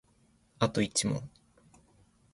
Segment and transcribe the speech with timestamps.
[0.57, 1.29] あと一問